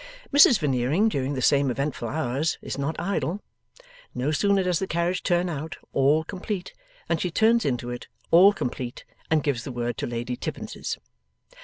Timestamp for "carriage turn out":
4.87-5.77